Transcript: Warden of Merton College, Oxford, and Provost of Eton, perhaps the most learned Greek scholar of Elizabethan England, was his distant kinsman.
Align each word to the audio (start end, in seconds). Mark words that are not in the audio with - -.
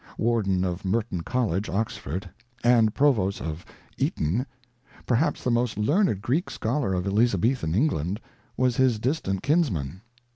Warden 0.17 0.65
of 0.65 0.83
Merton 0.83 1.21
College, 1.21 1.69
Oxford, 1.69 2.27
and 2.63 2.91
Provost 2.95 3.39
of 3.39 3.63
Eton, 3.99 4.47
perhaps 5.05 5.43
the 5.43 5.51
most 5.51 5.77
learned 5.77 6.23
Greek 6.23 6.49
scholar 6.49 6.95
of 6.95 7.05
Elizabethan 7.05 7.75
England, 7.75 8.19
was 8.57 8.77
his 8.77 8.97
distant 8.97 9.43
kinsman. 9.43 10.01